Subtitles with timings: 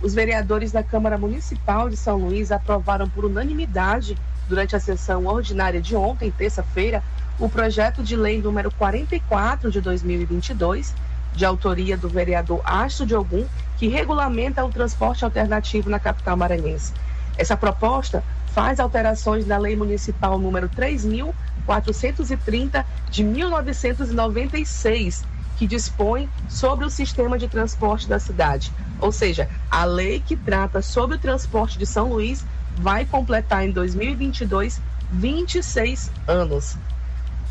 [0.00, 4.16] Os vereadores da Câmara Municipal de São Luís aprovaram por unanimidade,
[4.48, 7.02] durante a sessão ordinária de ontem, terça-feira,
[7.38, 10.94] o projeto de lei número 44 de 2022,
[11.34, 13.44] de autoria do vereador Astro de Ogum,
[13.76, 16.92] que regulamenta o transporte alternativo na capital maranhense.
[17.36, 18.22] Essa proposta
[18.52, 25.24] faz alterações na Lei Municipal número 3.430 de 1996
[25.58, 28.72] que dispõe sobre o sistema de transporte da cidade.
[29.00, 33.72] Ou seja, a lei que trata sobre o transporte de São Luís vai completar em
[33.72, 36.76] 2022 26 anos.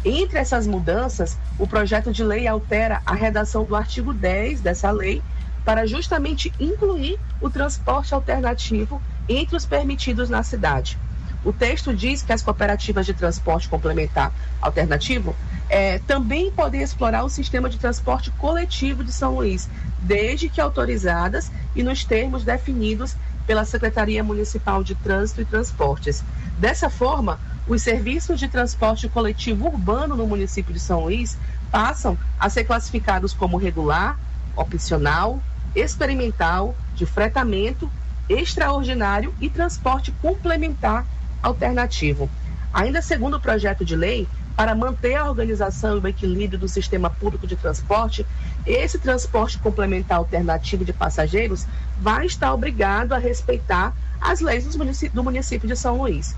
[0.05, 5.21] Entre essas mudanças, o projeto de lei altera a redação do artigo 10 dessa lei
[5.65, 10.97] para justamente incluir o transporte alternativo entre os permitidos na cidade.
[11.43, 15.35] O texto diz que as cooperativas de transporte complementar alternativo
[15.69, 19.69] é, também podem explorar o sistema de transporte coletivo de São Luís,
[19.99, 23.15] desde que autorizadas e nos termos definidos
[23.45, 26.23] pela Secretaria Municipal de Trânsito e Transportes.
[26.57, 31.37] Dessa forma, os serviços de transporte coletivo urbano no município de São Luís
[31.71, 34.17] passam a ser classificados como regular,
[34.55, 35.41] opcional,
[35.75, 37.89] experimental, de fretamento,
[38.27, 41.05] extraordinário e transporte complementar
[41.41, 42.29] alternativo.
[42.73, 47.09] Ainda segundo o projeto de lei, para manter a organização e o equilíbrio do sistema
[47.09, 48.25] público de transporte,
[48.65, 51.65] esse transporte complementar alternativo de passageiros
[51.99, 54.65] vai estar obrigado a respeitar as leis
[55.13, 56.35] do município de São Luís.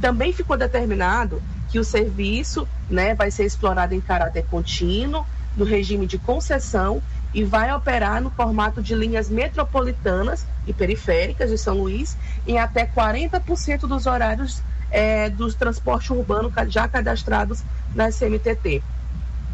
[0.00, 5.24] Também ficou determinado que o serviço né, vai ser explorado em caráter contínuo,
[5.56, 7.02] no regime de concessão
[7.34, 12.16] e vai operar no formato de linhas metropolitanas e periféricas de São Luís
[12.46, 17.62] em até 40% dos horários é, do transporte urbano já cadastrados
[17.94, 18.82] na SMTT.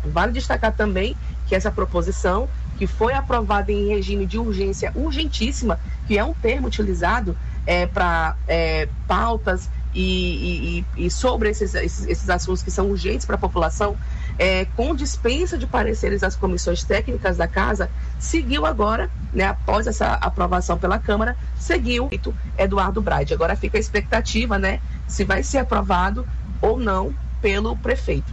[0.04, 6.18] Vale destacar também que essa proposição, que foi aprovada em regime de urgência urgentíssima, que
[6.18, 12.30] é um termo utilizado é, para é, pautas e, e, e sobre esses, esses, esses,
[12.30, 13.96] assuntos que são urgentes para a população,
[14.38, 20.14] é, com dispensa de pareceres das comissões técnicas da casa, seguiu agora, né, após essa
[20.14, 22.08] aprovação pela Câmara, seguiu
[22.56, 23.34] Eduardo Braide.
[23.34, 26.24] Agora fica a expectativa, né, se vai ser aprovado
[26.60, 28.32] ou não pelo prefeito.